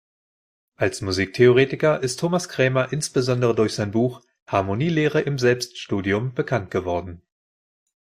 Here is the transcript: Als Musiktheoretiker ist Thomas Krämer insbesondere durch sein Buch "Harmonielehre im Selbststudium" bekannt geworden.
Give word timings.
Als 0.77 1.01
Musiktheoretiker 1.01 2.01
ist 2.01 2.19
Thomas 2.19 2.49
Krämer 2.49 2.91
insbesondere 2.91 3.53
durch 3.53 3.73
sein 3.75 3.91
Buch 3.91 4.23
"Harmonielehre 4.47 5.21
im 5.21 5.37
Selbststudium" 5.37 6.33
bekannt 6.33 6.71
geworden. 6.71 7.21